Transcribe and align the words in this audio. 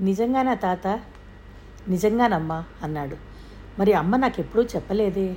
నిజంగానా 0.00 0.54
తాత? 0.54 0.86
నిజంగానమ్మా 1.88 2.64
అన్నాడు. 2.82 3.16
మరి 3.78 3.92
అమ్మ 3.92 4.16
నాకెప్పుడూ 4.16 4.62
చెప్పలేదే? 4.62 5.32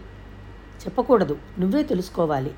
చెప్పకూడదు. 0.86 1.38
నువ్వే 1.60 1.84
తెలుసుకోవాలి. 1.84 2.52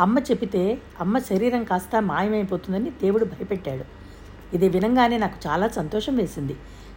అమ్మ 0.00 0.18
చెబితే 0.18 0.78
అమ్మ 1.00 1.18
శరీరం 1.18 1.64
కాస్త 1.64 2.02
మాయమైపోతుందని 2.02 2.90
దేవుడు 2.90 3.24
భయపెట్టాడు. 3.24 3.84
ఇది 4.56 4.68
వినంగానే 4.68 5.18
నాకు 5.18 5.48
చాలా 5.48 5.68
సంతోషం 5.68 6.16
వేసింది. 6.16 6.54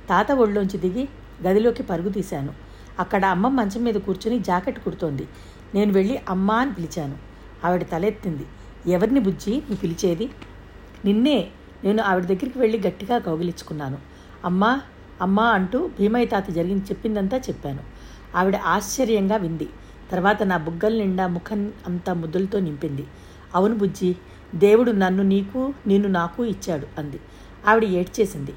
తాత 0.10 0.32
ఒళ్ళోంచి 0.32 0.78
దిగి 0.78 1.10
గదిలోకి 1.48 1.84
పరుగు 1.84 2.10
తీశాను. 2.10 2.54
అక్కడ 3.00 3.26
అమ్మ 3.26 3.48
మంచం 3.48 3.84
మీద 3.84 3.96
కూర్చుని 3.96 4.40
జాకెట్ 4.40 4.80
కుడుతోంది. 4.80 5.28
నేను 5.76 5.94
వెళ్ళి 5.94 6.20
అమ్మ 6.30 6.52
అని 6.52 6.74
పిలిచాను. 6.74 7.18
ఆవిడ 7.66 7.84
తలెత్తింది. 7.84 8.46
ఎవరిని 8.92 9.20
బుజ్జి? 9.20 9.52
నువ్వు 9.52 9.76
పిలిచేది? 9.76 10.30
నిన్నే 11.06 11.48
నేను 11.84 12.04
ఆవిడ 12.04 12.24
దగ్గరికి 12.24 12.60
వెళ్ళి 12.60 12.88
గట్టిగా 12.88 13.18
కౌగిలించుకున్నాను. 13.18 14.17
అమ్మా 14.46 14.82
అమ్మా 15.22 15.44
అంటూ 15.44 15.88
భీమయ్య 15.88 16.26
తాత 16.26 16.50
జరిగింది 16.50 16.86
చెప్పిందంతా 16.86 17.38
చెప్పాను. 17.38 17.80
ఆవిడ 18.36 18.56
ఆశ్చర్యంగా 18.56 19.36
వింది. 19.36 19.70
తర్వాత 20.12 20.44
నా 20.44 20.58
బుగ్గల 20.58 20.98
నిండా 20.98 21.28
ముఖం 21.28 21.74
అంతా 21.88 22.14
ముద్దులతో 22.14 22.60
నింపింది. 22.60 23.08
అవును 23.56 23.76
బుజ్జి 23.76 24.16
దేవుడు 24.56 24.92
నన్ను 24.92 25.24
నీకు 25.24 25.74
నిన్ను 25.88 26.10
నాకు 26.10 26.46
ఇచ్చాడు 26.46 26.88
అంది. 26.98 27.20
ఆవిడ 27.68 27.84
ఏడ్చేసింది. 27.84 28.54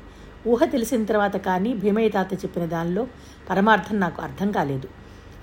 ఊహ 0.47 0.65
తెలిసిన 0.65 1.05
తర్వాత 1.05 1.37
కానీ 1.37 1.75
భీమయ్య 1.75 2.09
తాత 2.09 2.35
చెప్పిన 2.35 2.65
దానిలో 2.65 3.07
పరమార్థం 3.51 4.01
నాకు 4.01 4.23
అర్థం 4.23 4.51
కాలేదు. 4.51 4.89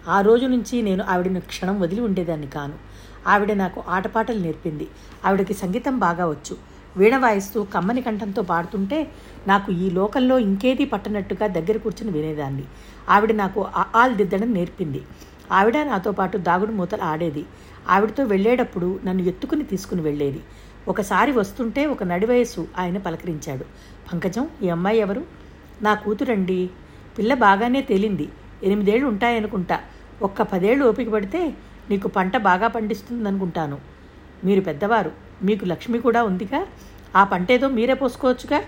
ఆ 0.07 0.21
రోజు 0.21 0.45
నుంచి 0.45 0.81
నేను 0.81 1.03
ఆవిడను 1.03 1.41
క్షణం 1.41 1.79
వదిలి 1.79 2.01
ఉండేదాన్ని 2.01 2.47
కాను. 2.47 2.73
ఆవిడ 3.27 3.51
నాకు 3.51 3.83
ఆటపాటలు 3.87 4.39
నేర్పింది. 4.39 4.87
ఆవిడకి 5.25 5.53
సంగీతం 5.53 5.99
బాగా 5.99 6.27
వచ్చు. 6.27 6.57
వీణ 6.97 7.17
వాయిస్తూ 7.17 7.63
కమ్మని 7.63 8.01
కంఠంతో 8.01 8.41
పాడుతుంటే 8.41 8.99
నాకు 9.47 9.71
ఈ 9.71 9.89
లోకంలో 9.89 10.39
ఇంకేది 10.39 10.85
పట్టనట్టుగా 10.85 11.47
దగ్గర 11.47 11.77
కూర్చుని 11.77 12.11
వినేదాన్ని. 12.11 12.63
ఆవిడ 13.09 13.31
నాకు 13.31 13.65
ఆల్ 13.95 14.15
దిద్దడం 14.15 14.53
నేర్పింది. 14.53 15.01
ఆవిడ 15.51 15.77
నాతో 15.77 16.11
పాటు 16.11 16.37
దాగుడు 16.37 16.71
మూతలు 16.71 17.01
ఆడేది. 17.01 17.45
ఆవిడతో 17.89 18.23
వెళ్ళేటప్పుడు 18.23 18.99
నన్ను 19.05 19.23
ఎత్తుకుని 19.23 19.63
తీసుకుని 19.63 20.01
వెళ్ళేది. 20.01 20.41
ఒకసారి 20.87 21.31
వస్తుంటే 21.31 21.85
ఒక 21.85 22.03
నడివయసు 22.03 22.67
ఆయన 22.77 22.97
పలకరించాడు. 22.97 23.65
పంకజం 24.13 24.47
ఈ 24.63 24.69
అమ్మాయి 24.69 24.99
ఎవరు? 24.99 25.23
నా 25.81 25.93
కూతురండి. 25.93 26.69
పిల్ల 27.17 27.33
బాగానే 27.33 27.81
తేలింది. 27.81 28.27
ఎనిమిదేళ్ళు 28.63 29.07
ఉంటాయనుకుంటా. 29.07 29.79
ఒక్క 30.21 30.41
పదేళ్ళు 30.41 30.85
ఓపిక 30.85 31.09
పడితే 31.09 31.53
నీకు 31.89 32.07
పంట 32.07 32.37
బాగా 32.37 32.67
పండిస్తుందనుకుంటాను. 32.67 33.77
మీరు 34.43 34.61
పెద్దవారు 34.61 35.11
మీకు 35.43 35.65
లక్ష్మి 35.65 35.99
కూడా 35.99 36.23
ఉందిగా? 36.23 36.67
ఆ 37.15 37.23
పంటేదో 37.23 37.67
మీరే 37.67 37.93
పోసుకోవచ్చుగా? 37.93 38.63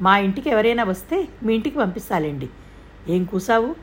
మా 0.00 0.18
ఇంటికి 0.18 0.50
ఎవరైనా 0.50 0.84
వస్తే 0.84 1.28
మీ 1.42 1.54
ఇంటికి 1.54 1.78
పంపిస్తాలేండి. 1.78 2.50
ఏం 3.08 3.24
కూసావు? 3.24 3.76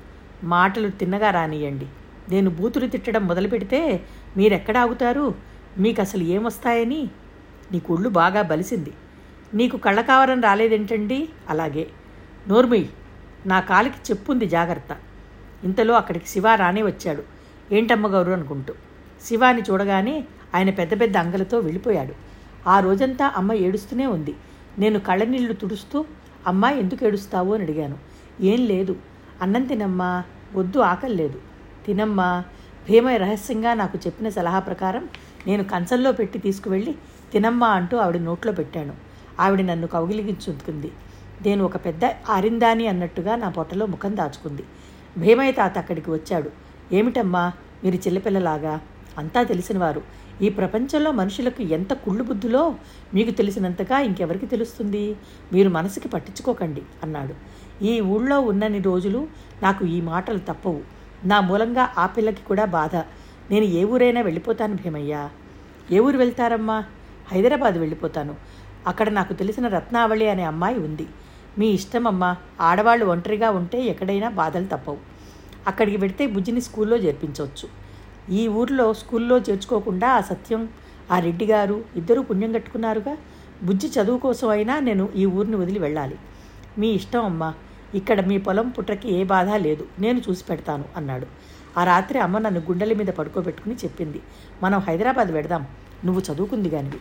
మాటలు 0.44 0.90
తిన్నగా 0.90 1.32
రానియండి 1.32 1.86
నేను 2.30 2.50
బూతులు 2.50 2.88
తిట్టడం 2.88 3.28
మొదలు 3.28 3.48
పెడితే 3.48 4.06
మీరెక్కడ 4.38 4.78
ఆగుతారు? 4.78 5.36
మీకు 5.78 6.02
అసలు 6.02 6.23
ఏమొస్తాయని 6.23 7.10
నీ 7.72 7.80
కొళ్ళు 7.80 8.10
బాగా 8.10 8.42
బలిసింది. 8.42 8.94
నీకు 9.54 9.78
కళ్ళకావరం 9.78 10.42
రాలేదేంటండి? 10.42 11.30
అలాగే. 11.50 11.88
నోర్మి 12.48 12.90
నా 13.45 13.60
కాలికి 13.60 13.95
చెప్పుంది 14.12 14.45
జాగ్రత్త. 14.45 14.98
ఇంతలో 15.64 15.94
అక్కడికి 15.94 16.28
శివ 16.28 16.56
రానే 16.56 16.82
వచ్చాడు. 16.82 17.23
ఏంటమ్మ 17.72 18.08
గౌరు 18.08 18.32
అనుకుంటూ. 18.32 18.73
శివాని 19.26 19.62
చూడగానే 19.62 20.23
ఆయన 20.55 20.69
పెద్ద 20.69 21.02
పెద్ద 21.02 21.17
అంగలతో 21.17 21.59
వెళ్ళిపోయాడు. 21.59 22.14
ఆ 22.69 22.80
రోజంతా 22.80 23.33
అమ్మ 23.36 23.53
ఏడుస్తూనే 23.53 24.05
ఉంది. 24.05 24.36
నేను 24.80 25.00
కళ్ళనీళ్ళు 25.00 25.53
తుడుస్తూ 25.53 26.05
అమ్మ 26.47 26.66
ఎందుకు 26.66 27.05
ఏడుస్తావు? 27.05 27.53
అని 27.53 27.64
అడిగాను. 27.64 27.97
ఏం 28.42 28.66
లేదు. 28.66 28.95
అన్నం 29.42 29.64
తినమ్మా. 29.64 30.23
వద్దు 30.55 30.80
ఆకలి 30.80 31.16
లేదు. 31.16 31.42
తినమ్మా. 31.86 32.44
భీమయ్య 32.89 33.17
రహస్యంగా 33.17 33.73
నాకు 33.73 33.99
చెప్పిన 34.05 34.30
సలహా 34.30 34.60
ప్రకారం 34.60 35.10
నేను 35.48 35.64
కంచంలో 35.64 36.11
పెట్టి 36.11 36.39
తీసుకువెళ్ళి 36.39 36.95
తినమ్మా 37.33 37.67
అంటూ 37.67 37.98
ఆవిడ 37.98 38.17
నోట్లో 38.17 38.52
పెట్టాను. 38.52 38.93
ఆవిడ 39.39 39.61
నన్ను 39.61 39.87
కౌగిలిగించుకుంది. 39.87 40.92
నేను 41.45 41.66
ఒక 41.66 41.77
పెద్ద 41.77 42.02
అరిందాని 42.30 42.87
అన్నట్టుగా 42.87 43.36
నా 43.36 43.49
పొట్టలో 43.49 43.86
ముఖం 43.86 44.17
దాచుకుంది. 44.17 44.64
భీమయ్య 45.17 45.52
తాత 45.52 45.77
అక్కడికి 45.77 46.11
వచ్చాడు. 46.11 46.52
ఏమిటమ్మా? 46.93 47.52
మీరు 47.83 47.95
చిల్లపిల్లలాగా 47.95 48.80
అంతా 49.17 49.43
తెలిసినవారు. 49.43 50.02
ఈ 50.42 50.50
ప్రపంచంలో 50.50 51.11
మనుషులకు 51.11 51.61
ఎంత 51.61 51.94
కుళ్ళు 51.94 52.23
బుద్ధులో 52.23 52.76
మీకు 53.14 53.32
తెలిసినంతగా 53.32 54.00
ఇంకెవరికి 54.00 54.45
తెలుస్తుంది? 54.45 55.16
మీరు 55.54 55.70
మనసుకి 55.70 56.08
పట్టించుకోకండి 56.08 56.82
అన్నాడు. 57.04 57.33
ఈ 57.83 58.02
ఊళ్ళో 58.02 58.39
ఉన్నన్ని 58.39 58.80
రోజులు 58.80 59.28
నాకు 59.64 59.86
ఈ 59.86 60.02
మాటలు 60.02 60.38
తప్పవు. 60.38 60.82
నా 61.26 61.42
మూలంగా 61.42 61.89
ఆ 61.98 62.05
పిల్లకి 62.05 62.42
కూడా 62.42 62.66
బాధ. 62.66 62.95
నేను 63.52 63.66
ఏ 63.66 63.83
ఊరైనా 63.83 64.22
వెళ్ళిపోతాను 64.22 64.76
భీమయ్య. 64.76 65.30
ఏ 65.92 65.99
ఊరు 65.99 66.17
వెళ్తారమ్మా? 66.17 66.83
హైదరాబాద్ 67.32 67.76
వెళ్ళిపోతాను. 67.76 68.36
అక్కడ 68.88 69.10
నాకు 69.10 69.33
తెలిసిన 69.33 69.67
రత్నావళి 69.67 70.30
అనే 70.30 70.44
అమ్మాయి 70.44 70.76
ఉంది. 70.76 71.08
మీ 71.58 71.67
ఇష్టమమ్మా. 71.67 72.36
ఆడవాళ్ళు 72.61 73.05
ఒంటరిగా 73.05 73.49
ఉంటే 73.49 73.82
ఎక్కడైనా 73.82 74.30
బాధలు 74.30 74.66
తప్పవు. 74.66 74.98
అక్కడికి 75.67 75.98
వెడితే 75.98 76.28
బుజ్జిని 76.28 76.61
స్కూల్లో 76.61 76.98
చేర్పించవచ్చు. 76.98 77.79
ఈ 78.38 78.44
ఊర్లో 78.60 78.86
స్కూల్లో 78.94 79.38
చేర్చుకోకుండా 79.48 80.08
ఆ 80.17 80.22
సత్యం 80.32 80.62
ఆ 81.12 81.17
రెడ్డి 81.26 81.45
గారు 81.45 81.78
ఇద్దరూ 82.00 82.22
పుణ్యం 82.30 82.52
కట్టుకున్నారుగా. 82.56 83.14
బుజ్జి 83.64 83.88
చదువు 83.95 84.20
కోసం 84.26 84.50
అయినా 84.50 84.76
నేను 84.80 85.06
ఈ 85.22 85.23
ఊరిని 85.38 85.58
వదిలి 85.62 85.80
వెళ్ళాలి. 85.80 86.17
మీ 86.78 86.90
ఇష్టం 87.00 87.23
అమ్మా 87.30 87.50
ఇక్కడ 88.00 88.20
మీ 88.30 88.38
పొలం 88.38 88.67
పుట్రకి 88.70 89.08
ఏ 89.17 89.22
బాధ 89.34 89.50
లేదు 89.67 89.86
నేను 90.00 90.20
చూసి 90.28 90.44
పెడతాను 90.50 90.86
అన్నాడు. 90.98 91.28
ఆ 91.78 91.84
రాత్రి 91.84 92.17
అమ్మ 92.20 92.38
నన్ను 92.38 92.62
గుండెల 92.67 92.94
మీద 92.94 93.12
పడుకోబెట్టుకుని 93.20 93.76
చెప్పింది 93.84 94.20
మనం 94.64 94.80
హైదరాబాద్ 94.88 95.32
వెడదాం 95.38 95.64
నువ్వు 96.06 96.22
చదువుకుంది 96.28 96.70
కానివి 96.70 97.00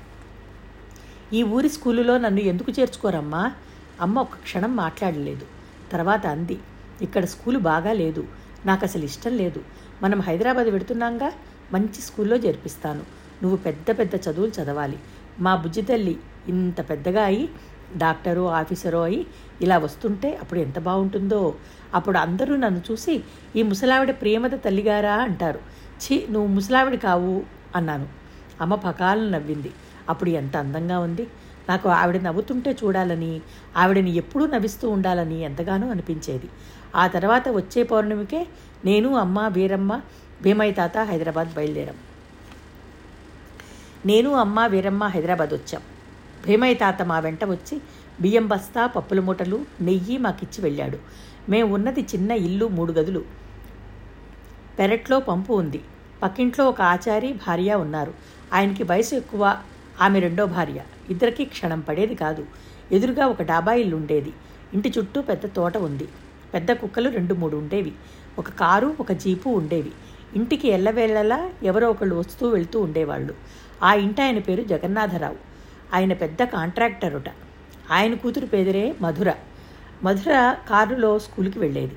ఈ 1.38 1.42
ఊరి 1.54 1.68
స్కూలులో 1.68 2.14
నన్ను 2.18 2.42
ఎందుకు 2.50 2.70
చేర్చుకోరమ్మా? 2.70 3.42
అమ్మ 4.00 4.18
ఒక 4.18 4.36
క్షణం 4.44 4.72
మాట్లాడలేదు 4.76 5.46
తర్వాత 5.92 6.24
అంది 6.26 6.56
ఇక్కడ 7.02 7.24
స్కూలు 7.24 7.58
బాగా 7.70 7.92
లేదు 8.02 8.22
నాకు 8.66 8.82
అసలు 8.84 9.04
ఇష్టం 9.04 9.32
లేదు 9.36 9.60
మనం 10.02 10.20
హైదరాబాద్ 10.20 10.72
పెడుతున్నాంగా 10.72 11.32
మంచి 11.72 12.00
స్కూల్లో 12.00 12.36
చేర్పిస్తాను. 12.36 13.02
నువ్వు 13.42 13.56
పెద్ద 13.56 13.98
పెద్ద 13.98 14.14
చదువులు 14.14 14.62
చదవాలి. 14.62 14.98
మా 15.40 15.56
బుజ్జి 15.56 15.82
తల్లి 15.82 16.18
ఇంత 16.48 16.90
పెద్దగా 16.90 17.22
అయి 17.22 17.48
డాక్టరు 17.96 18.48
ఆఫీసరో 18.48 19.02
అయి 19.02 19.26
ఇలా 19.60 19.78
వస్తుంటే 19.78 20.36
అప్పుడు 20.36 20.60
ఎంత 20.60 20.78
బాగుంటుందో. 20.78 21.54
అప్పుడు 21.94 22.18
అందరూ 22.18 22.56
నన్ను 22.56 22.82
చూసి 22.90 23.20
ఈ 23.56 23.62
ముసలావిడ 23.62 24.10
ప్రేమద 24.10 24.50
తల్లిగారా? 24.64 25.14
అంటారు. 25.14 25.60
ఛీ 26.02 26.26
నువ్వు 26.30 26.54
ముసలావిడ 26.54 26.94
కావు 26.94 27.42
అన్నాను. 27.76 28.08
అమ్మ 28.60 28.74
పకాలను 28.74 29.30
నవ్వింది. 29.30 29.72
అప్పుడు 30.08 30.30
ఎంత 30.30 30.56
అందంగా 30.56 30.98
ఉంది. 30.98 31.26
నాకు 31.68 31.88
ఆవిడ 31.88 32.22
నవ్వుతుంటే 32.22 32.76
చూడాలని 32.84 33.40
ఆవిడని 33.76 34.14
ఎప్పుడూ 34.14 34.46
నవ్విస్తూ 34.46 34.90
ఉండాలని 34.90 35.40
ఎంతగానో 35.40 35.90
అనిపించేది. 35.90 36.48
ఆ 36.96 37.06
తర్వాత 37.06 37.48
వచ్చే 37.48 37.82
పౌర్ణమికే 37.82 38.46
నేను 38.84 39.14
అమ్మ 39.14 39.48
వీరమ్మ 39.48 40.00
భీమయ్య 40.42 40.72
తాత 40.72 40.98
హైదరాబాద్ 40.98 41.54
బయలుదేరాం. 41.54 41.94
నేను 44.06 44.30
అమ్మ 44.30 44.66
వీరమ్మ 44.66 45.04
హైదరాబాద్ 45.04 45.54
వచ్చాం. 45.54 45.82
భీమయ్య 46.46 46.74
తాత 46.74 47.02
మా 47.02 47.18
వెంట 47.18 47.44
వచ్చి 47.44 47.80
బియ్యం 48.20 48.46
బస్తా 48.48 48.86
పప్పుల 48.86 49.20
మూటలు 49.20 49.64
నెయ్యి 49.80 50.18
మాకిచ్చి 50.18 50.62
వెళ్ళాడు. 50.62 50.98
మేము 51.48 51.74
ఉన్నది 51.74 52.00
చిన్న 52.00 52.30
ఇల్లు 52.30 52.68
మూడు 52.68 52.92
గదులు. 52.92 53.24
పెరట్లో 54.78 55.20
పంపు 55.20 55.52
ఉంది. 55.52 55.80
పక్కింట్లో 56.22 56.68
ఒక 56.68 56.82
ఆచారి 56.82 57.32
భార్య 57.32 57.74
ఉన్నారు. 57.74 58.14
ఆయనకి 58.52 58.82
వయసు 58.82 59.14
ఎక్కువ 59.14 59.62
ఆమె 60.00 60.20
రెండో 60.20 60.46
భార్య. 60.46 60.80
ఇద్దరికి 61.10 61.44
క్షణం 61.44 61.80
పడేది 61.80 62.14
కాదు. 62.14 62.46
ఎదురుగా 62.92 63.26
ఒక 63.26 63.42
డాబా 63.42 63.72
ఇల్లు 63.72 63.96
ఉండేది 63.96 64.32
ఇంటి 64.74 64.92
చుట్టూ 64.98 65.22
పెద్ద 65.22 65.46
తోట 65.46 65.76
ఉంది. 65.76 66.08
పెద్ద 66.54 66.72
కుక్కలు 66.72 67.10
రెండు 67.10 67.34
మూడు 67.34 67.56
ఉండేవి. 67.56 67.92
ఒక 68.38 68.50
కారు 68.50 68.96
ఒక 69.00 69.12
జీపు 69.12 69.48
ఉండేవి. 69.48 69.92
ఇంటికి 70.36 70.68
ఎల్లవేళలా 70.68 71.50
ఎవరో 71.62 71.90
ఒకళ్ళు 71.90 72.14
వస్తూ 72.14 72.48
వెళ్తూ 72.48 72.80
ఉండేవాళ్ళు. 72.80 73.34
ఆ 73.82 73.94
ఇంటి 73.94 74.22
ఆయన 74.22 74.38
పేరు 74.38 74.62
జగన్నాథరావు. 74.62 75.36
ఆయన 75.94 76.12
పెద్ద 76.12 76.42
కాంట్రాక్టరుట. 76.42 77.28
ఆయన 77.90 78.14
కూతురు 78.14 78.46
పేదరే 78.46 78.94
మధుర. 79.00 79.32
మధుర 80.02 80.56
కారులో 80.68 81.18
స్కూల్కి 81.18 81.58
వెళ్ళేది. 81.58 81.96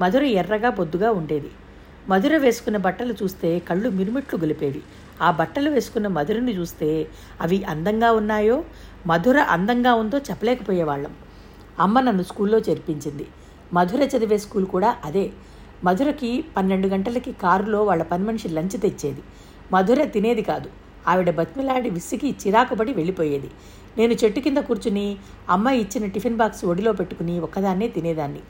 మధుర 0.00 0.22
ఎర్రగా 0.22 0.70
బొద్దుగా 0.70 1.10
ఉండేది. 1.10 1.50
మధుర 2.08 2.36
వేసుకున్న 2.36 2.76
బట్టలు 2.76 3.14
చూస్తే 3.22 3.58
కళ్ళు 3.58 3.90
మిరుమిట్లు 3.90 4.38
గొలిపేవి. 4.38 4.82
ఆ 5.22 5.30
బట్టలు 5.30 5.70
వేసుకున్న 5.70 6.06
మధురని 6.08 6.56
చూస్తే 6.56 7.08
అవి 7.40 7.64
అందంగా 7.64 8.12
ఉన్నాయో 8.12 8.64
మధుర 9.06 9.38
అందంగా 9.38 9.94
ఉందో 9.94 10.18
చెప్పలేకపోయేవాళ్ళం. 10.18 11.14
అమ్మ 11.80 12.00
నన్ను 12.00 12.22
స్కూల్లో 12.22 12.58
చేర్పించింది. 12.58 13.26
మధుర 13.72 14.02
చదివే 14.02 14.38
స్కూల్ 14.38 14.66
కూడా 14.66 14.96
అదే. 15.04 15.30
మధురకి 15.84 16.44
పన్నెండు 16.56 16.86
గంటలకి 16.86 17.32
కారులో 17.32 17.84
వాళ్ళ 17.84 18.02
పని 18.02 18.24
మనిషి 18.24 18.48
లంచ్ 18.48 18.80
తెచ్చేది. 18.80 19.22
మధుర 19.72 20.04
తినేది 20.04 20.42
కాదు. 20.42 20.70
ఆవిడ 21.08 21.30
బతిమిలాడి 21.30 21.90
విసిగి 21.90 22.34
చిరాకుపడి 22.46 22.94
వెళ్ళిపోయేది. 22.94 23.50
నేను 23.98 24.12
చెట్టు 24.12 24.40
కింద 24.40 24.58
కూర్చుని 24.58 25.16
అమ్మ 25.48 25.68
ఇచ్చిన 25.68 26.06
టిఫిన్ 26.06 26.36
బాక్స్ 26.36 26.64
ఒడిలో 26.64 26.92
పెట్టుకుని 26.92 27.40
ఒక్కదాన్నే 27.40 27.88
తినేదాన్ని. 27.88 28.40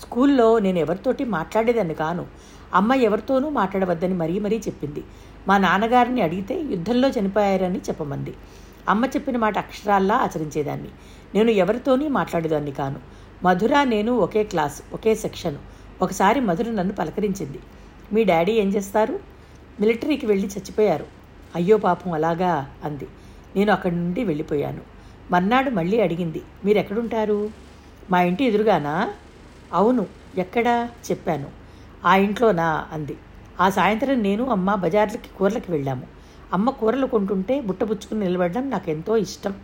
స్కూల్లో 0.00 0.58
నేను 0.58 0.78
ఎవరితోటి 0.78 1.24
మాట్లాడేదాన్ని 1.24 1.94
కాను. 1.94 2.26
అమ్మ 2.74 2.94
ఎవరితోనూ 2.94 3.48
మాట్లాడవద్దని 3.48 4.14
మరీ 4.14 4.38
మరీ 4.38 4.58
చెప్పింది. 4.58 5.04
మా 5.48 5.58
నాన్నగారిని 5.58 6.22
అడిగితే 6.22 6.60
యుద్ధంలో 6.60 7.08
చనిపోయారని 7.08 7.78
చెప్పమంది. 7.78 8.34
అమ్మ 8.88 9.06
చెప్పిన 9.06 9.36
మాట 9.36 9.58
అక్షరాల్లా 9.58 10.14
ఆచరించేదాన్ని. 10.14 10.88
నేను 11.34 11.50
ఎవరితోని 11.50 12.08
మాట్లాడేదాన్ని 12.08 12.70
కాను. 12.70 13.00
మధుర 13.44 13.84
నేను 13.84 14.12
ఒకే 14.12 14.44
క్లాస్ 14.44 14.82
ఒకే 14.92 15.14
సెక్షన్. 15.14 15.56
ఒకసారి 16.02 16.40
మధుర 16.40 16.70
నన్ను 16.70 16.94
పలకరించింది. 16.94 17.58
మీ 18.12 18.24
డాడీ 18.24 18.52
ఏం 18.52 18.68
చేస్తారు? 18.68 19.20
మిలిటరీకి 19.80 20.26
వెళ్ళి 20.26 20.46
చచ్చిపోయారు. 20.46 21.06
అయ్యో 21.54 21.76
పాపం 21.76 22.12
అలాగా 22.12 22.70
అంది. 22.84 23.08
నేను 23.56 23.72
అక్కడి 23.72 23.96
నుండి 23.96 24.24
వెళ్ళిపోయాను. 24.24 24.80
మర్నాడు 25.30 25.70
మళ్ళీ 25.70 26.00
అడిగింది 26.00 26.42
మీరెక్కడుంటారు? 26.64 27.50
మా 28.10 28.22
ఇంటి 28.22 28.44
ఎదురుగానా? 28.44 29.10
అవును 29.72 30.06
ఎక్కడా? 30.38 30.88
చెప్పాను. 31.10 31.65
ఆ 32.06 32.16
ఇంట్లోనా? 32.16 32.86
అంది. 32.92 33.16
ఆ 33.60 33.70
సాయంత్రం 33.70 34.22
నేను 34.22 34.44
అమ్మ 34.50 34.74
బజార్లకి 34.74 35.28
కూరలకి 35.38 35.72
వెళ్ళాము. 35.72 36.02
అమ్మ 36.52 36.70
కూరలు 36.70 37.06
కొంటుంటే 37.06 37.60
బుట్టబుచ్చుకుని 37.60 38.20
నిలబడడం 38.20 38.70
నాకు 38.70 38.90
ఎంతో 38.90 39.16
ఇష్టం. 39.16 39.54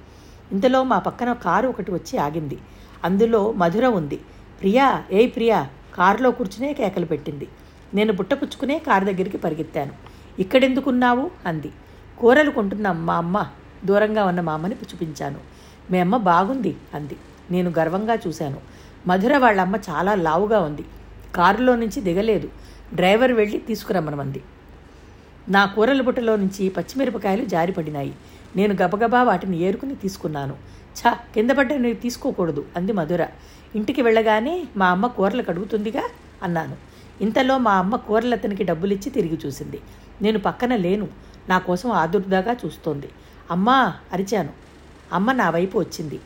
ఇంతలో 0.52 0.84
మా 0.84 0.98
పక్కన 0.98 1.32
కారు 1.32 1.68
ఒకటి 1.68 1.92
వచ్చి 1.92 2.18
ఆగింది. 2.18 2.58
అందులో 3.04 3.52
మధుర 3.52 3.86
ఉంది. 3.86 4.20
ప్రియా 4.60 5.04
ఏ 5.10 5.26
ప్రియా 5.26 5.68
కారులో 5.94 6.30
కూర్చునే 6.30 6.72
కేకలు 6.72 7.04
పెట్టింది. 7.04 7.48
నేను 7.94 8.12
బుట్టపుచ్చుకునే 8.12 8.78
కారు 8.78 9.04
దగ్గరికి 9.04 9.36
పరిగెత్తాను. 9.36 9.92
ఇక్కడెందుకున్నావు? 10.38 11.30
అంది. 11.46 11.72
కూరలు 12.18 12.50
కొంటున్నాం 12.50 13.06
మా 13.06 13.14
అమ్మ 13.14 13.46
దూరంగా 13.84 14.24
ఉన్న 14.24 14.40
మా 14.40 14.52
అమ్మని 14.52 14.74
చూపించాను 14.74 15.38
మీ 15.90 15.98
అమ్మ 15.98 16.16
బాగుంది 16.16 16.76
అంది. 16.94 17.16
నేను 17.50 17.72
గర్వంగా 17.78 18.14
చూశాను. 18.14 18.60
మధుర 19.06 19.36
వాళ్ళ 19.36 19.60
అమ్మ 19.60 19.76
చాలా 19.76 20.14
లావుగా 20.14 20.60
ఉంది. 20.60 20.84
కారులో 21.34 21.76
నుంచి 21.76 22.00
దిగలేదు. 22.00 22.50
డ్రైవర్ 22.94 23.32
వెళ్ళి 23.32 23.58
తీసుకురమ్మనమంది. 23.58 24.42
నా 25.48 25.64
కూరల 25.66 26.00
బుట్టలో 26.02 26.36
నుంచి 26.36 26.68
పచ్చిమిరపకాయలు 26.68 27.44
జారిపడినాయి 27.44 28.14
నేను 28.56 28.74
గబగబా 28.82 29.22
వాటిని 29.22 29.58
ఏరుకుని 29.58 29.94
తీసుకున్నాను. 29.94 30.56
ఛా 30.98 31.18
కింద 31.34 31.50
పడ్డ 31.50 31.72
నేను 31.72 31.94
తీసుకోకూడదు 31.94 32.64
అంది 32.76 32.92
మధుర. 32.92 33.26
ఇంటికి 33.74 34.02
వెళ్ళగానే 34.02 34.66
మా 34.76 34.88
అమ్మ 34.88 35.06
కూరలు 35.06 35.42
కడుగుతుందిగా 35.42 36.02
అన్నాను. 36.42 36.76
ఇంతలో 37.20 37.58
మా 37.58 37.74
అమ్మ 37.74 37.96
కూరలతనికి 37.96 38.64
డబ్బులిచ్చి 38.64 39.10
తిరిగి 39.10 39.38
చూసింది. 39.46 39.80
నేను 40.22 40.38
పక్కన 40.38 40.76
లేను. 40.76 41.08
నా 41.48 41.58
కోసం 41.58 41.90
ఆదుర్దాగా 41.90 42.56
చూస్తోంది. 42.66 43.08
అమ్మా 43.50 43.94
అరిచాను. 44.12 44.50
అమ్మ 45.12 45.32
నా 45.32 45.50
వైపు 45.50 45.78
వచ్చింది. 45.78 46.20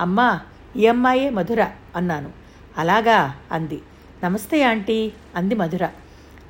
అమ్మా 0.00 0.40
ఈ 0.76 0.86
అమ్మాయే 0.86 1.30
మధుర 1.30 1.66
అన్నాను. 1.96 2.30
అలాగా 2.78 3.34
అంది. 3.52 3.82
నమస్తే 4.24 4.62
ఆంటీ 4.62 5.12
అంది 5.36 5.54
మధుర. 5.54 5.88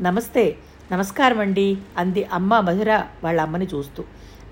నమస్తే 0.00 0.56
నమస్కారం 0.92 1.40
అండి 1.40 1.78
అంది 1.98 2.24
అమ్మ 2.24 2.60
మధుర 2.60 3.04
వాళ్ళ 3.24 3.40
అమ్మని 3.40 3.66
చూస్తూ. 3.74 4.04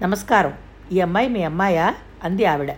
నమస్కారం 0.03 0.53
ఈ 0.93 1.01
అమ్మాయి 1.01 1.29
మీ 1.29 1.43
అమ్మాయా? 1.43 1.95
అంది 2.25 2.45
ఆవిడ. 2.45 2.73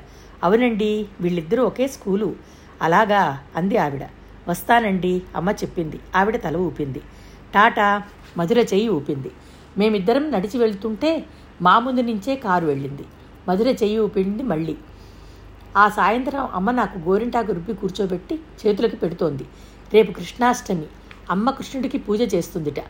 అవునండి 0.44 1.06
వీళ్ళిద్దరూ 1.20 1.64
ఒకే 1.64 1.86
స్కూలు. 1.88 2.36
అలాగా 2.82 3.40
అంది 3.56 3.76
ఆవిడ. 3.76 4.02
వస్తానండి 4.48 5.22
అమ్మ 5.36 5.50
చెప్పింది. 5.50 6.00
ఆవిడ 6.16 6.36
తల 6.44 6.56
ఊపింది. 6.56 7.02
టాటా 7.54 8.02
మధుర 8.36 8.58
చెయ్యి 8.58 8.88
ఊపింది. 8.88 9.30
మేమిద్దరం 9.78 10.30
నడిచి 10.30 10.58
వెళ్తుంటే 10.58 11.24
మా 11.62 11.78
ముందు 11.78 12.00
నుంచే 12.00 12.36
కారు 12.36 12.66
వెళ్ళింది. 12.66 13.04
మధుర 13.48 13.68
చెయ్యి 13.68 13.98
ఊపింది 13.98 14.42
మళ్ళీ. 14.42 14.76
ఆ 15.76 15.88
సాయంత్రం 15.88 16.48
అమ్మ 16.52 16.70
నాకు 16.70 16.98
గోరింటాకు 16.98 17.52
రుబ్బి 17.52 17.74
కూర్చోబెట్టి 17.74 18.40
చేతులకు 18.66 18.96
పెడుతోంది. 18.96 19.44
రేపు 19.94 20.12
కృష్ణాష్టమి. 20.12 20.86
అమ్మ 21.30 21.50
కృష్ణుడికి 21.50 21.98
పూజ 21.98 22.34
చేస్తుందిట. 22.34 22.80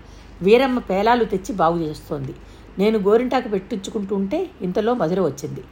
వీరమ్మ 0.42 0.78
పేలాలు 0.78 1.24
తెచ్చి 1.24 1.54
బాగు 1.54 1.78
చేస్తోంది. 1.78 2.34
నేను 2.78 2.98
గోరింటాకు 2.98 3.48
పెట్టించుకుంటుంటే 3.48 4.50
ఇంతలో 4.62 4.94
మధుర 4.94 5.20
వచ్చింది. 5.20 5.64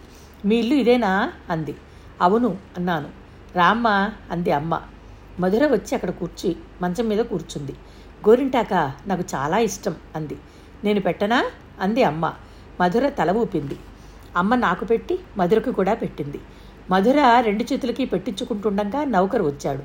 మీ 0.44 0.56
ఇల్లు 0.56 0.74
ఇదేనా? 0.74 1.32
అంది. 1.50 1.76
అవును 2.20 2.56
అన్నాను. 2.76 3.08
రామ్మ 3.56 4.10
అంది 4.30 4.52
అమ్మ. 4.52 4.80
మధుర 5.40 5.66
వచ్చి 5.66 5.94
అక్కడ 5.94 6.10
కూర్చి 6.10 6.56
మంచం 6.82 7.08
మీద 7.08 7.18
కూర్చుంది. 7.18 7.72
గోరింటాక? 8.28 8.92
నాకు 9.06 9.24
చాలా 9.34 9.58
ఇష్టం 9.58 9.94
అంది. 10.16 10.36
నేను 10.84 11.00
పెట్టనా? 11.00 11.44
అంది 11.80 12.02
అమ్మ. 12.02 12.32
మధుర 12.80 13.08
తల 13.08 13.30
ఊపింది. 13.30 13.76
అమ్మ 14.36 14.54
నాకు 14.54 14.84
పెట్టి 14.84 15.18
మధురకు 15.36 15.70
కూడా 15.70 15.94
పెట్టింది. 15.94 16.40
మధుర 16.90 17.40
రెండు 17.40 17.64
చేతులకి 17.72 18.04
పెట్టించుకుంటుండగా 18.04 19.04
నౌకరు 19.04 19.44
వచ్చాడు. 19.44 19.82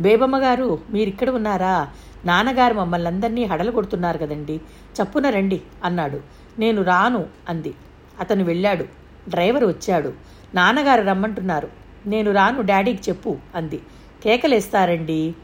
బేబమ్మ 0.00 0.38
గారు 0.38 0.78
మీరిక్కడ 0.90 1.30
ఉన్నారా? 1.30 1.88
నాన్నగారు 2.24 2.74
మమ్మల్ని 2.74 3.08
అందరినీ 3.08 3.44
హడలు 3.44 3.70
కొడుతున్నారు 3.70 4.18
కదండి. 4.18 4.60
చప్పున 4.94 5.30
రండి 5.30 5.60
అన్నాడు. 5.84 6.20
నేను 6.58 6.82
రాను 6.82 7.26
అంది. 7.48 7.74
అతను 8.20 8.44
వెళ్ళాడు. 8.44 8.84
డ్రైవర్ 9.28 9.64
వచ్చాడు. 9.64 10.12
నాన్నగారు 10.54 11.02
రమ్మంటున్నారు. 11.02 11.68
నేను 12.06 12.32
రాను 12.32 12.62
డాడీకి 12.62 13.10
చెప్పు 13.10 13.36
అంది. 13.54 13.80
కేకలేస్తారండి? 14.24 15.34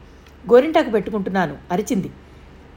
గోరింటాకు 0.53 0.89
పెట్టుకుంటున్నాను 0.89 1.57
అరిచింది. 1.71 2.11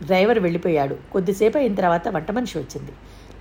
డ్రైవర్ 0.04 0.38
వెళ్ళిపోయాడు. 0.38 0.96
కొద్దిసేపు 1.12 1.58
అయిన 1.58 1.74
తర్వాత 1.74 2.08
వంట 2.08 2.30
మనిషి 2.30 2.58
వచ్చింది. 2.58 2.92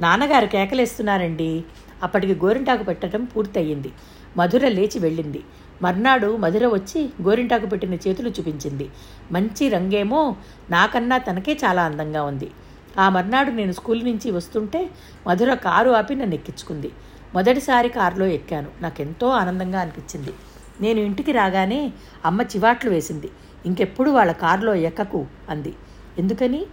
నాన్నగారు 0.02 0.46
కేకలేస్తున్నారండి? 0.46 1.64
అప్పటికి 2.04 2.36
గోరింటాకు 2.36 2.84
పెట్టడం 2.84 3.24
పూర్తయింది 3.24 3.92
మధుర 4.38 4.68
లేచి 4.68 5.00
వెళ్ళింది. 5.00 5.44
మర్నాడు 5.82 6.38
మధుర 6.38 6.68
వచ్చి 6.68 7.10
గోరింటాకు 7.22 7.66
పెట్టిన 7.66 7.94
చేతులు 7.94 8.30
చూపించింది. 8.30 8.90
మంచి 9.32 9.70
రంగేమో 9.70 10.36
నాకన్నా 10.70 11.18
తనకే 11.18 11.54
చాలా 11.54 11.84
అందంగా 11.84 12.24
ఉంది. 12.24 12.52
ఆ 13.00 13.10
మర్నాడు 13.10 13.52
నేను 13.52 13.72
స్కూల్ 13.72 14.06
నుంచి 14.06 14.32
వస్తుంటే 14.32 14.90
మధుర 15.28 15.54
కారు 15.54 15.92
ఆపి 15.92 16.16
నన్ను 16.16 16.36
ఎక్కించుకుంది. 16.36 16.92
మొదటిసారి 17.34 17.90
కారులో 17.90 18.26
ఎక్కాను. 18.26 18.68
నాకెంతో 18.82 19.28
ఆనందంగా 19.28 19.80
అనిపించింది. 19.80 20.34
నేను 20.82 21.00
ఇంటికి 21.00 21.32
రాగానే 21.32 21.94
అమ్మ 22.26 22.42
చివాట్లు 22.42 22.90
వేసింది. 22.90 23.30
ఇంకెప్పుడు 23.66 24.12
వాళ్ళ 24.12 24.32
కారులో 24.32 24.76
ఎక్కకు 24.76 25.26
అంది. 25.50 25.74
ఎందుకని? 26.20 26.66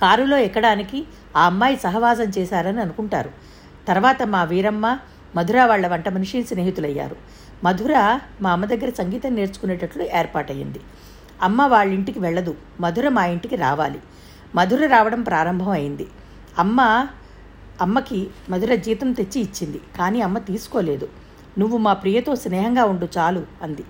కారులో 0.00 0.36
ఎక్కడానికి 0.36 1.04
ఆ 1.36 1.46
అమ్మాయి 1.46 1.76
సహవాసం 1.76 2.32
చేశారని 2.38 2.80
అనుకుంటారు. 2.80 3.30
తర్వాత 3.88 4.22
మా 4.22 4.44
వీరమ్మ 4.44 4.98
మధుర 5.36 5.64
వాళ్ళ 5.64 5.88
వంట 5.88 6.08
మనిషి 6.08 6.44
స్నేహితులయ్యారు. 6.44 7.16
మధుర 7.64 8.20
మా 8.42 8.50
అమ్మ 8.50 8.64
దగ్గర 8.64 8.90
సంగీతం 8.90 9.34
నేర్చుకునేటట్లు 9.34 10.02
ఏర్పాటయ్యింది. 10.02 10.80
అమ్మ 11.42 11.62
వాళ్ళ 11.62 11.92
ఇంటికి 11.92 12.18
వెళ్ళదు 12.18 12.54
మధుర 12.80 13.08
మా 13.08 13.24
ఇంటికి 13.26 13.56
రావాలి. 13.56 14.00
మధుర 14.54 14.86
రావడం 14.86 15.22
ప్రారంభం 15.22 15.68
అయింది 15.68 16.06
అమ్మ 16.58 16.80
అమ్మకి 17.80 18.26
మధుర 18.50 18.74
జీతం 18.74 19.12
తెచ్చి 19.12 19.40
ఇచ్చింది 19.40 19.80
కానీ 19.98 20.20
అమ్మ 20.20 20.38
తీసుకోలేదు. 20.38 21.08
నువ్వు 21.58 21.78
మా 21.78 21.92
ప్రియతో 21.92 22.34
స్నేహంగా 22.34 22.84
ఉండు 22.84 23.08
చాలు 23.18 23.42
అంది. 23.62 23.84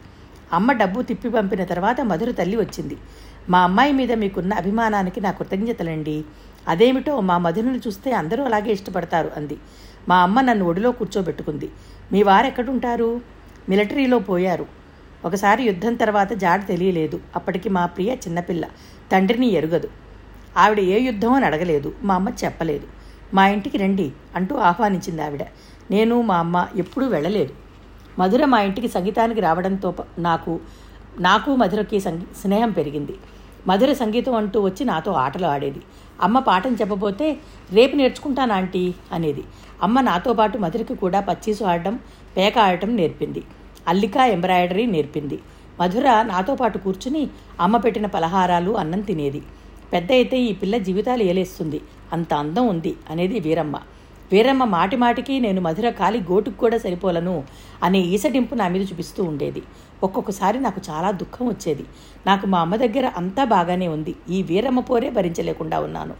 అమ్మ 0.52 0.72
డబ్బు 0.72 1.02
తిప్పి 1.02 1.28
పంపిన 1.30 1.64
తర్వాత 1.64 2.00
మధుర 2.00 2.30
తల్లి 2.30 2.56
వచ్చింది. 2.56 2.96
మా 3.50 3.60
అమ్మాయి 3.60 3.92
మీద 3.92 4.12
మీకున్న 4.12 4.54
అభిమానానికి 4.54 5.20
నా 5.20 5.30
కృతజ్ఞతలండి. 5.30 6.24
అదేమిటో 6.68 7.20
మా 7.20 7.38
మధురను 7.38 7.80
చూస్తే 7.86 8.12
అందరూ 8.12 8.44
అలాగే 8.44 8.70
ఇష్టపడతారు 8.72 9.30
అంది. 9.36 9.56
మా 10.08 10.16
అమ్మ 10.16 10.40
నన్ను 10.40 10.64
ఒడిలో 10.66 10.92
కూర్చోబెట్టుకుంది. 10.92 11.70
మీ 12.12 12.22
వారెక్కడుంటారు? 12.22 13.33
మిలిటరీలో 13.68 14.18
పోయారు. 14.18 14.66
ఒకసారి 15.24 15.62
యుద్ధం 15.62 15.94
తర్వాత 15.94 16.32
జాడ 16.32 16.66
తెలియలేదు. 16.66 17.20
అప్పటికి 17.36 17.68
మా 17.68 17.86
ప్రియ 17.86 18.12
చిన్నపిల్ల 18.14 18.64
తండ్రిని 19.12 19.46
ఎరుగదు. 19.46 19.88
ఆవిడ 20.56 20.80
ఏ 20.80 20.98
యుద్ధం 21.00 21.32
అని 21.32 21.46
అడగలేదు 21.46 21.94
మా 22.02 22.14
అమ్మ 22.14 22.28
చెప్పలేదు. 22.28 22.86
మా 23.34 23.48
ఇంటికి 23.48 23.78
రండి 23.78 24.12
అంటూ 24.36 24.56
ఆహ్వానించింది 24.56 25.22
ఆవిడ. 25.22 25.42
నేను 25.90 26.22
మా 26.22 26.36
అమ్మ 26.36 26.66
ఎప్పుడూ 26.76 27.08
వెళ్ళలేదు. 27.08 27.54
మధుర 28.18 28.44
మా 28.44 28.60
ఇంటికి 28.60 28.88
సంగీతానికి 28.88 29.40
రావడంతో 29.40 29.94
నాకు 30.18 30.60
నాకు 31.20 31.56
మధురకి 31.56 32.00
సంగీ 32.00 32.22
స్నేహం 32.42 32.70
పెరిగింది. 32.70 33.16
మధుర 33.66 33.92
సంగీతం 33.92 34.34
అంటూ 34.34 34.60
వచ్చి 34.60 34.84
నాతో 34.84 35.12
ఆటలు 35.12 35.46
ఆడేది. 35.46 35.82
అమ్మ 36.20 36.38
పాఠం 36.38 36.74
చెప్పబోతే 36.74 37.36
రేపు 37.72 37.96
నేర్చుకుంటాను 37.96 38.52
ఆంటీ? 38.52 38.94
అనేది. 39.12 39.44
అమ్మ 39.82 40.00
నాతో 40.00 40.32
పాటు 40.32 40.58
మధురకి 40.58 40.94
కూడా 40.94 41.20
పచ్చీసు 41.20 41.64
ఆడడం 41.64 41.98
పేక 42.36 42.58
ఆడటం 42.58 42.96
నేర్పింది. 42.96 43.42
అల్లిక 43.88 44.16
ఎంబ్రాయిడరీ 44.16 44.86
నేర్పింది. 44.86 45.38
మధుర 45.80 46.08
నాతో 46.22 46.54
పాటు 46.54 46.78
కూర్చుని 46.78 47.22
అమ్మ 47.60 47.76
పెట్టిన 47.76 48.06
పలహారాలు 48.06 48.70
అన్నం 48.82 49.00
తినేది. 49.00 49.42
పెద్ద 49.92 50.12
అయితే 50.12 50.36
ఈ 50.38 50.52
పిల్ల 50.52 50.78
జీవితాలు 50.78 51.22
ఏలేస్తుంది. 51.22 51.80
అంత 52.12 52.34
అందం 52.34 52.68
ఉంది 52.68 52.94
అనేది 53.10 53.40
వీరమ్మ. 53.40 53.76
వీరమ్మ 54.32 54.64
మాటి 54.64 54.96
మాటికి 54.96 55.40
నేను 55.40 55.60
మధుర 55.60 55.90
కాలి 55.90 56.18
గోటుకు 56.18 56.56
కూడా 56.56 56.76
సరిపోలను 56.78 57.34
అనే 57.82 58.00
ఈసడింపు 58.00 58.54
నా 58.54 58.68
మీద 58.68 58.82
చూపిస్తూ 58.82 59.24
ఉండేది. 59.24 59.62
ఒక్కొక్కసారి 60.02 60.60
నాకు 60.60 60.80
చాలా 60.90 61.10
దుఃఖం 61.10 61.48
వచ్చేది. 61.48 61.84
నాకు 62.26 62.46
మా 62.46 62.60
అమ్మ 62.60 62.76
దగ్గర 62.76 63.06
అంతా 63.16 63.44
బాగానే 63.44 63.88
ఉంది. 63.88 64.14
ఈ 64.30 64.42
వీరమ్మ 64.42 64.80
పోరే 64.80 65.10
భరించలేకుండా 65.10 65.80
ఉన్నాను. 65.80 66.14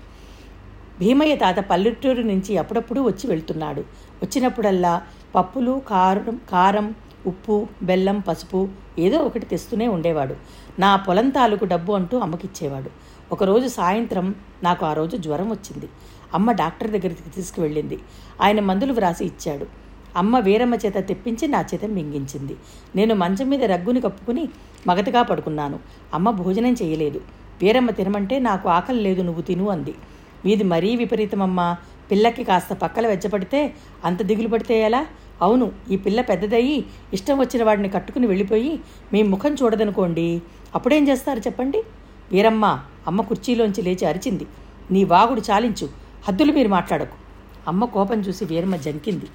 భీమయ్య 0.99 1.37
తాత 1.37 1.61
పల్లెటూరు 1.71 2.23
నుంచి 2.23 2.59
అప్పుడప్పుడు 2.59 3.01
వచ్చి 3.01 3.25
వెళ్తున్నాడు. 3.31 3.81
వచ్చినప్పుడల్లా 4.23 5.03
పప్పులు 5.35 5.83
కారం 5.89 6.41
కారం 6.51 6.95
ఉప్పు 7.27 7.69
బెల్లం 7.83 8.21
పసుపు 8.21 8.69
ఏదో 8.99 9.19
ఒకటి 9.19 9.47
తెస్తూనే 9.47 9.89
ఉండేవాడు. 9.89 10.37
నా 10.79 10.97
పొలం 10.97 11.29
తాలూకు 11.29 11.65
డబ్బు 11.65 11.93
అంటూ 11.93 12.19
అమ్మకిచ్చేవాడు. 12.19 12.91
ఒకరోజు 13.33 13.69
సాయంత్రం 13.69 14.35
నాకు 14.63 14.87
ఆ 14.87 14.93
రోజు 14.93 15.17
జ్వరం 15.17 15.51
వచ్చింది. 15.51 15.89
అమ్మ 16.35 16.53
డాక్టర్ 16.53 16.91
దగ్గరికి 16.91 17.31
తీసుకువెళ్ళింది. 17.35 17.99
ఆయన 18.43 18.61
మందులు 18.61 18.93
వ్రాసి 18.93 19.25
ఇచ్చాడు. 19.25 19.67
అమ్మ 20.17 20.39
వీరమ్మ 20.39 20.75
చేత 20.75 20.95
తెప్పించి 20.95 21.49
నా 21.49 21.61
చేత 21.61 21.85
మింగించింది. 21.85 22.57
నేను 22.97 23.15
మంచం 23.15 23.49
మీద 23.51 23.65
రగ్గుని 23.65 24.01
కప్పుకుని 24.01 24.49
మగతగా 24.87 25.23
పడుకున్నాను. 25.23 25.79
అమ్మ 26.15 26.31
భోజనం 26.31 26.73
చేయలేదు. 26.73 27.21
వీరమ్మ 27.63 27.91
తినమంటే 27.91 28.39
నాకు 28.39 28.69
ఆకలి 28.69 29.01
లేదు 29.01 29.23
నువ్వు 29.23 29.43
తిను 29.43 29.69
అంది. 29.69 29.95
మీది 30.45 30.65
మరీ 30.65 30.97
విపరీతమమ్మా. 30.97 31.77
పిల్లకి 32.11 32.45
కాస్త 32.45 32.73
పక్కల 32.73 33.07
వెచ్చపడితే 33.07 33.75
అంత 34.05 34.23
దిగులు 34.23 34.49
పడితే 34.49 34.81
ఎలా? 34.81 35.07
అవును 35.45 35.67
ఈ 35.91 35.97
పిల్ల 36.05 36.21
పెద్దదయ్యి 36.21 36.77
ఇష్టం 37.13 37.37
వచ్చిన 37.41 37.63
వాడిని 37.65 37.89
కట్టుకుని 37.89 38.27
వెళ్ళిపోయి 38.27 38.73
మీ 39.13 39.21
ముఖం 39.33 39.53
చూడదనుకోండి. 39.55 40.27
అప్పుడేం 40.75 41.05
చేస్తారు 41.09 41.41
చెప్పండి? 41.47 41.81
వీరమ్మ 42.33 42.65
అమ్మ 43.07 43.21
కుర్చీలోంచి 43.31 43.83
లేచి 43.87 44.05
అరిచింది. 44.11 44.47
నీ 44.91 45.01
వాగుడు 45.13 45.43
చాలించు 45.51 45.87
హద్దులు 46.27 46.53
మీరు 46.53 46.71
మాట్లాడకు. 46.77 47.17
అమ్మ 47.69 47.85
కోపం 47.97 48.19
చూసి 48.21 48.45
వీరమ్మ 48.45 48.77
జంకింది 48.87 49.29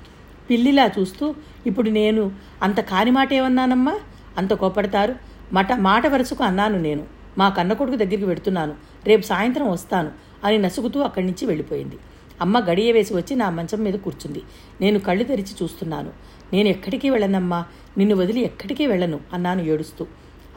పిల్లిలా 0.50 0.86
చూస్తూ 0.98 1.26
ఇప్పుడు 1.68 1.90
నేను 2.00 2.24
అంత 2.64 2.80
కాని 2.92 3.12
మాట 3.18 3.30
ఏమన్నానమ్మా 3.40 3.96
అంత 4.38 4.52
కోపడతారు. 4.62 5.14
మట 5.54 5.74
మాట 5.88 6.08
వరుసకు 6.08 6.44
అన్నాను 6.44 6.78
నేను. 6.88 7.04
మా 7.38 7.48
కన్న 7.50 7.74
కొడుకు 7.80 7.98
దగ్గరికి 8.02 8.26
వెడుతున్నాను. 8.26 8.74
రేపు 9.10 9.24
సాయంత్రం 9.32 9.68
వస్తాను 9.72 10.10
అని 10.46 10.58
నసుగుతూ 10.58 10.98
అక్కడి 11.08 11.26
నుంచి 11.26 11.44
వెళ్ళిపోయింది. 11.46 11.98
అమ్మ 12.42 12.60
గడియ 12.60 12.92
వేసి 12.92 13.14
వచ్చి 13.14 13.36
నా 13.36 13.50
మంచం 13.50 13.84
మీద 13.84 13.94
కూర్చుంది. 13.94 14.42
నేను 14.82 15.00
కళ్ళు 15.00 15.24
తెరిచి 15.24 15.64
చూస్తున్నాను. 15.64 16.10
నేను 16.54 16.68
ఎక్కడికి 16.68 17.10
వెళ్ళనమ్మా? 17.10 17.66
నిన్ను 17.98 18.16
వదిలి 18.16 18.42
ఎక్కడికి 18.42 18.88
వెళ్ళను? 18.88 19.20
అన్నాను 19.34 19.62
ఏడుస్తూ. 19.62 20.08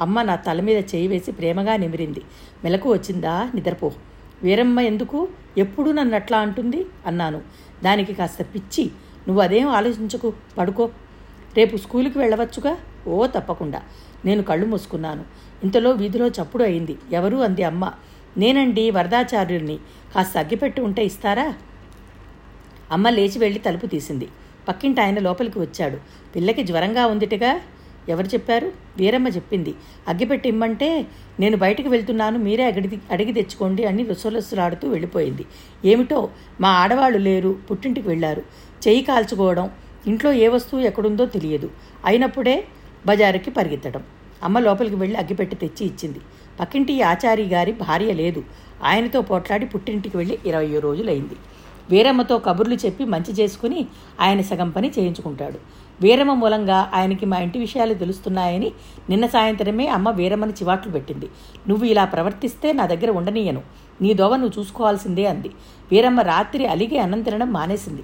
అమ్మ 0.01 0.23
నా 0.23 0.37
తల 0.37 0.61
మీద 0.61 0.77
చేయి 0.77 1.09
వేసి 1.09 1.33
ప్రేమగా 1.33 1.77
నిమిరింది. 1.77 2.23
మెలకు 2.65 2.93
వచ్చిందా? 2.93 3.51
నిద్రపో. 3.55 3.93
వీరమ్మ 4.43 4.81
ఎందుకు? 4.81 5.29
ఎప్పుడు 5.59 5.91
నన్ను 5.91 6.15
అట్లా 6.15 6.39
అంటుంది? 6.39 6.87
అన్నాను. 7.07 7.43
దానికి 7.85 8.15
కాస్త 8.15 8.43
పిచ్చి. 8.43 8.85
నువ్వు 9.29 9.43
అదేం 9.43 9.69
ఆలోచించకు? 9.69 10.33
పడుకో. 10.59 10.91
రేపు 11.57 11.77
స్కూలుకి 11.77 12.19
వెళ్ళవచ్చుగా? 12.19 12.77
ఓ 13.09 13.27
తప్పకుండా. 13.27 13.83
నేను 14.25 14.43
కళ్ళు 14.43 14.67
మూసుకున్నాను. 14.67 15.25
ఇంతలో 15.65 15.91
వీధిలో 15.91 16.29
చప్పుడు 16.29 16.65
అయింది. 16.65 16.99
ఎవరు? 17.13 17.37
అంది 17.37 17.63
అమ్మ. 17.63 17.93
నేనండి 18.37 18.91
వరదాచార్యుడిని 18.91 19.79
కాస్త 20.15 20.39
అగ్గిపెట్టి 20.39 20.81
ఉంటే 20.81 21.05
ఇస్తారా? 21.05 21.55
అమ్మ 22.93 23.09
లేచి 23.09 23.39
వెళ్ళి 23.39 23.59
తలుపు 23.59 23.87
తీసింది. 23.87 24.29
పక్కింటి 24.69 25.01
ఆయన 25.01 25.19
లోపలికి 25.19 25.59
వచ్చాడు. 25.59 25.99
పిల్లకి 26.37 26.63
జ్వరంగా 26.63 27.07
ఉందిటగా? 27.07 27.61
ఎవరు 28.09 28.27
చెప్పారు? 28.27 28.73
వీరమ్మ 28.97 29.29
చెప్పింది. 29.29 29.75
అగ్గిపెట్టి 30.09 30.49
ఇమ్మంటే 30.49 31.07
నేను 31.41 31.57
బయటకు 31.57 31.89
వెళ్తున్నాను 31.89 32.39
మీరే 32.39 32.65
అడిగి 32.65 32.99
అడిగి 33.11 33.33
తెచ్చుకోండి 33.33 33.85
అని 33.85 34.03
రుసలొసులాడుతూ 34.03 34.89
వెళ్ళిపోయింది. 34.89 35.47
ఏమిటో? 35.85 36.31
మా 36.61 36.69
ఆడవాళ్ళు 36.69 37.19
లేరు 37.19 37.57
పుట్టింటికి 37.71 38.09
వెళ్ళారు. 38.09 38.43
చెయ్యి 38.89 39.03
కాల్చుకోవడం 39.03 39.71
ఇంట్లో 40.07 40.33
ఏ 40.33 40.49
వస్తువు 40.49 40.81
ఎక్కడుందో 40.81 41.27
తెలియదు. 41.27 41.71
అయినప్పుడే 42.05 42.65
బజారుకి 43.07 43.51
పరిగెత్తడం. 43.51 44.03
అమ్మ 44.43 44.59
లోపలికి 44.59 44.97
వెళ్ళి 44.97 45.19
అగ్గిపెట్టి 45.19 45.57
తెచ్చి 45.57 45.87
ఇచ్చింది. 45.87 46.21
పక్కింటి 46.61 47.03
ఆచారి 47.03 47.49
గారి 47.49 47.73
భార్య 47.73 48.13
లేదు. 48.13 48.45
ఆయనతో 48.85 49.21
పోట్లాడి 49.21 49.67
పుట్టింటికి 49.67 50.17
వెళ్ళి 50.17 50.39
ఇరవై 50.47 50.79
రోజులైంది. 50.79 51.35
వీరమ్మతో 51.93 52.39
కబుర్లు 52.39 52.75
చెప్పి 52.75 53.05
మంచి 53.05 53.33
చేసుకుని 53.33 53.87
ఆయన 54.21 54.41
సగం 54.41 54.71
పని 54.71 54.91
చేయించుకుంటాడు. 54.99 55.59
వీరమ్మ 56.03 56.35
మూలంగా 56.35 56.91
ఆయనకి 56.95 57.27
మా 57.27 57.39
ఇంటి 57.39 57.59
విషయాలు 57.59 57.95
తెలుస్తున్నాయని 57.95 58.73
నిన్న 59.11 59.27
సాయంత్రమే 59.27 59.87
అమ్మ 59.87 60.11
వీరమ్మని 60.11 60.53
చివాట్లు 60.53 60.93
పెట్టింది. 60.93 61.29
నువ్వు 61.69 61.85
ఇలా 61.85 62.05
ప్రవర్తిస్తే 62.05 62.73
నా 62.73 62.87
దగ్గర 62.87 63.11
ఉండనీయను. 63.11 63.63
నీ 64.03 64.15
దోవ 64.15 64.37
నువ్వు 64.37 64.61
చూసుకోవాల్సిందే 64.61 65.27
అంది. 65.27 65.51
వీరమ్మ 65.93 66.21
రాత్రి 66.21 66.67
అలిగి 66.67 66.99
అన్నం 66.99 67.23
తినడం 67.23 67.53
మానేసింది. 67.53 68.03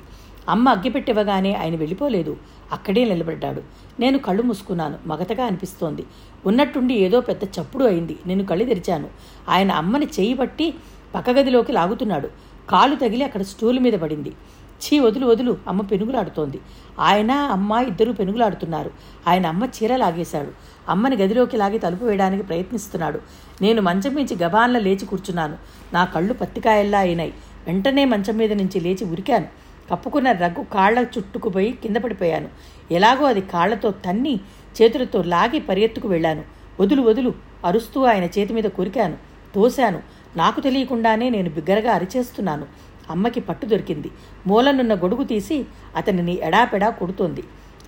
అమ్మ 0.49 0.69
అగ్గిపెట్టివ్వగానే 0.69 1.55
ఆయన 1.55 1.77
వెళ్ళిపోలేదు. 1.77 2.37
అక్కడే 2.73 3.05
నిలబడ్డాడు. 3.05 3.63
నేను 4.01 4.19
కళ్ళు 4.19 4.43
మూసుకున్నాను. 4.43 4.99
మగతగా 5.07 5.45
అనిపిస్తోంది. 5.45 6.05
ఉన్నట్టుండి 6.47 6.95
ఏదో 6.95 7.21
పెద్ద 7.21 7.43
చప్పుడు 7.45 7.85
అయింది. 7.85 8.17
నేను 8.27 8.45
కళ్ళు 8.45 8.65
తెరిచాను. 8.65 9.09
ఆయన 9.49 9.73
అమ్మని 9.73 10.07
చేయి 10.07 10.35
పట్టి 10.35 10.75
పక్కగదిలోకి 11.15 11.73
లాగుతున్నాడు. 11.73 12.29
కాలు 12.69 12.95
తగిలి 12.95 13.25
అక్కడ 13.25 13.43
స్టూల్ 13.43 13.81
మీద 13.81 13.93
పడింది. 13.93 14.33
చీ 14.79 14.99
వదులు 14.99 15.27
వదులు 15.27 15.59
అమ్మ 15.69 15.83
పెనుగులాడుతోంది. 15.83 16.61
ఆయన 16.99 17.31
అమ్మ 17.31 17.85
ఇద్దరూ 17.89 18.13
పెనుగులాడుతున్నారు. 18.13 18.91
ఆయన 19.29 19.47
అమ్మ 19.47 19.65
చీర 19.65 19.97
లాగేశాడు. 19.97 20.49
అమ్మని 20.89 21.17
గదిలోకి 21.17 21.57
లాగి 21.57 21.79
తలుపు 21.79 22.05
వేయడానికి 22.05 22.43
ప్రయత్నిస్తున్నాడు. 22.43 23.21
నేను 23.63 23.83
మంచం 23.83 24.15
మించి 24.15 24.37
గబాన్ల 24.37 24.79
లేచి 24.79 25.07
కూర్చున్నాను. 25.07 25.57
నా 25.93 26.05
కళ్ళు 26.05 26.35
పత్తికాయల్లా 26.35 26.99
అయినాయి. 26.99 27.35
వెంటనే 27.67 28.05
మంచం 28.05 28.37
మీద 28.37 28.53
నుంచి 28.53 28.81
లేచి 28.81 29.05
ఉరికాను. 29.05 29.47
కప్పుకున్న 29.91 30.33
రగ్గు 30.33 30.65
కాళ్ళ 30.65 30.99
చుట్టుకుపోయి 30.99 31.73
కింద 31.73 31.97
పడిపోయాను. 31.97 32.49
ఎలాగో 32.91 33.27
అది 33.27 33.41
కాళ్ళతో 33.41 33.91
తన్ని 33.91 34.41
చేతులతో 34.83 35.23
లాగి 35.23 35.61
పరిగెత్తుకు 35.61 36.09
వెళ్ళాను. 36.09 36.43
వదులు 36.81 37.03
వదులు 37.03 37.33
అరుస్తూ 37.65 38.05
ఆయన 38.05 38.25
చేతి 38.25 38.53
మీద 38.53 38.65
కొరికాను. 38.65 39.17
తోశాను. 39.55 40.03
నాకు 40.37 40.61
తెలియకుండానే 40.61 41.31
నేను 41.31 41.51
బిగ్గరగా 41.51 41.93
అరిచేస్తున్నాను. 41.93 42.67
అమ్మకి 43.11 43.41
పట్టు 43.41 43.67
దొరికింది. 43.67 44.11
మూలనున్న 44.47 44.95
గొడుగు 44.95 45.25
తీసి 45.25 45.67
అతనిని 45.97 46.39
ఎడాపెడా 46.43 46.91
కొడుతోంది. 46.91 47.43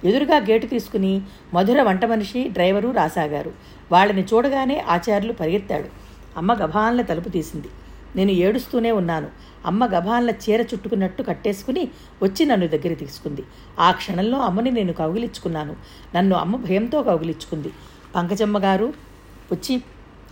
ఎదురుగా 0.05 0.37
గేటు 0.37 0.67
తీసుకుని 0.67 1.23
మధుర 1.55 1.83
వంట 1.83 2.05
మనిషి 2.05 2.49
డ్రైవరు 2.49 2.89
రాసాగారు. 2.91 3.53
వాళ్ళని 3.93 4.23
చూడగానే 4.23 4.79
ఆచార్యులు 4.79 5.33
పరిగెత్తాడు. 5.33 5.85
అమ్మ 6.37 6.53
గభాన్ల 6.53 7.03
తలుపు 7.03 7.29
తీసింది. 7.29 7.69
నేను 8.17 8.31
ఏడుస్తూనే 8.31 8.91
ఉన్నాను. 8.91 9.29
అమ్మ 9.67 9.87
గభాన్ల 9.87 10.31
చీర 10.31 10.61
చుట్టుకున్నట్టు 10.61 11.23
కట్టేసుకుని 11.23 11.89
వచ్చి 12.23 12.47
నన్ను 12.47 12.67
దగ్గర 12.67 12.95
తీసుకుంది. 12.95 13.43
ఆ 13.81 13.91
క్షణంలో 13.91 14.39
అమ్మని 14.39 14.71
నేను 14.71 14.93
కౌగిలించుకున్నాను. 14.93 15.77
నన్ను 16.17 16.37
అమ్మ 16.37 16.57
భయంతో 16.57 17.03
కౌగిలించుకుంది. 17.03 17.71
పంకజమ్మ 18.15 18.59
గారు 18.59 18.93
వచ్చి 19.53 19.83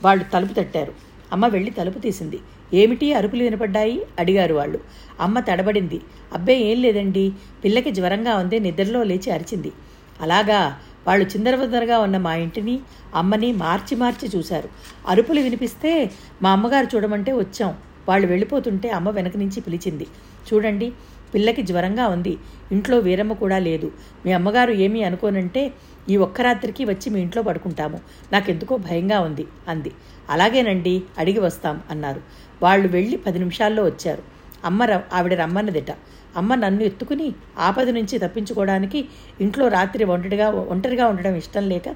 వాళ్ళు 0.05 0.25
తలుపు 0.25 0.53
తట్టారు. 0.53 1.08
అమ్మ 1.33 1.47
వెళ్ళి 1.47 1.71
తలుపు 1.71 1.99
తీసింది. 1.99 2.41
ఏమిటి? 2.75 3.13
అరుపులు 3.13 3.43
వినపడ్డాయి? 3.43 4.03
అడిగారు 4.19 4.55
వాళ్ళు. 4.55 4.81
అమ్మ 5.21 5.41
తడబడింది. 5.41 6.01
అబ్బే 6.33 6.57
ఏం 6.59 6.83
లేదండి. 6.83 7.33
పిల్లకి 7.65 7.91
జ్వరంగా 7.91 8.37
ఉంది 8.37 8.61
నిద్రలో 8.61 9.03
లేచి 9.03 9.31
అరిచింది. 9.31 9.73
అలాగా? 10.21 10.79
వాళ్ళు 11.07 11.27
చిందరవందరగా 11.27 11.99
ఉన్న 11.99 12.17
మా 12.17 12.35
ఇంటిని 12.35 12.81
అమ్మని 13.15 13.53
మార్చి 13.53 13.97
మార్చి 13.97 14.31
చూశారు. 14.37 14.69
అరుపులు 15.07 15.41
వినిపిస్తే 15.41 16.11
మా 16.43 16.51
అమ్మగారు 16.51 16.97
చూడమంటే 16.97 17.33
వచ్చాం. 17.33 17.75
వాళ్ళు 18.09 18.27
వెళ్ళిపోతుంటే 18.27 18.91
అమ్మ 18.91 19.11
వెనక 19.11 19.37
నుంచి 19.37 19.61
పిలిచింది. 19.61 20.07
చూడండి 20.55 20.93
పిల్లకి 21.35 21.63
జ్వరంగా 21.63 22.09
ఉంది. 22.09 22.37
ఇంట్లో 22.73 22.99
వీరమ్మ 22.99 23.33
కూడా 23.33 23.59
లేదు. 23.59 23.93
మీ 24.27 24.33
అమ్మగారు 24.33 24.73
ఏమీ 24.73 25.03
అనుకోనంటే 25.03 25.73
ఈ 26.11 26.17
ఒక్క 26.17 26.41
రాత్రికి 26.41 26.85
వచ్చి 26.85 27.11
మీ 27.11 27.21
ఇంట్లో 27.21 27.43
పడుకుంటాము. 27.43 28.01
నాకెందుకో 28.33 28.77
భయంగా 28.77 29.21
ఉంది 29.21 29.47
అంది. 29.69 29.93
అలాగేనండి 30.31 31.03
అడిగి 31.19 31.41
వస్తాం 31.41 31.81
అన్నారు. 31.91 32.21
వాళ్ళు 32.63 32.89
వెళ్ళి 32.89 33.17
పది 33.17 33.39
నిమిషాల్లో 33.39 33.85
వచ్చారు. 33.85 34.23
అమ్మ 34.65 34.85
ర 34.85 35.01
ఆవిడ 35.13 35.35
రమ్మన్నదిట. 35.35 35.91
అమ్మ 36.37 36.55
నన్ను 36.55 36.83
ఎత్తుకుని 36.83 37.33
ఆపద 37.59 37.89
నుంచి 37.89 38.19
తప్పించుకోవడానికి 38.19 39.09
ఇంట్లో 39.41 39.69
రాత్రి 39.69 40.05
ఒంటరిగా 40.05 40.51
ఒంటరిగా 40.51 41.07
ఉండడం 41.07 41.35
ఇష్టం 41.35 41.69
లేక 41.69 41.89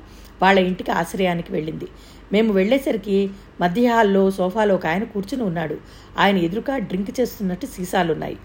వాళ్ళ 0.43 0.59
ఇంటికి 0.59 0.91
ఆశ్రయానికి 0.91 1.53
వెళ్ళింది. 1.53 1.89
మేము 2.33 2.53
వెళ్ళేసరికి 2.53 3.31
మధ్య 3.61 3.89
హాల్లో 3.89 4.31
సోఫాలో 4.31 4.75
ఒక 4.75 4.87
ఆయన 4.87 5.05
కూర్చుని 5.05 5.43
ఉన్నాడు. 5.43 5.77
ఆయన 6.19 6.37
ఎదురుగా 6.37 6.79
డ్రింక్ 6.79 7.21
చేస్తున్నట్టు 7.21 7.67
సీసాలున్నాయి. 7.67 8.37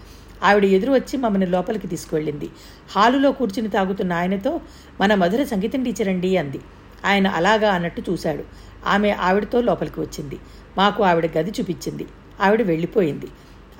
ఆవిడ 0.42 0.64
ఎదురు 0.64 0.92
వచ్చి 0.92 1.16
మమ్మల్ని 1.16 1.46
లోపలికి 1.46 1.86
తీసుకువెళ్ళింది. 1.86 2.48
హాలులో 2.96 3.32
కూర్చుని 3.32 3.68
తాగుతున్న 3.68 4.12
ఆయనతో 4.12 4.60
మన 5.00 5.14
మధుర 5.14 5.44
సంగీతం 5.44 5.82
టీచర్ 5.82 6.08
అండి 6.08 6.36
అంది. 6.36 6.60
ఆయన 7.04 7.28
అలాగా 7.28 7.70
అన్నట్టు 7.70 8.02
చూశాడు. 8.10 8.44
ఆమె 8.86 9.10
ఆవిడతో 9.10 9.60
లోపలికి 9.60 10.00
వచ్చింది. 10.00 10.38
మాకు 10.78 11.02
ఆవిడ 11.02 11.38
గది 11.38 11.50
చూపించింది. 11.50 12.06
ఆవిడ 12.40 12.62
వెళ్ళిపోయింది. 12.62 13.26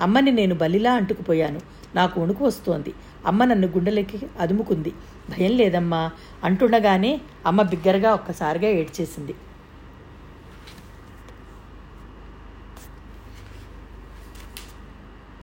అమ్మని 0.01 0.31
నేను 0.31 0.55
బలిలా 0.55 0.93
అంటుకుపోయాను. 0.93 1.61
నాకు 1.95 2.21
వణుకు 2.21 2.45
వస్తోంది. 2.45 2.95
అమ్మ 3.27 3.45
నన్ను 3.45 3.69
గుండెలకి 3.69 4.21
అదుముకుంది. 4.41 4.91
భయం 5.31 5.51
లేదమ్మా 5.51 6.11
అంటుండగానే 6.45 7.21
అమ్మ 7.47 7.63
బిగ్గరగా 7.63 8.13
ఒక్కసారిగా 8.13 8.69
ఏడ్చేసింది. 8.69 9.35